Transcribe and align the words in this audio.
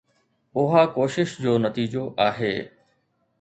اها 0.59 0.81
ڪوشش 0.95 1.29
جو 1.43 1.53
نتيجو 1.65 2.03
آهي. 2.27 2.53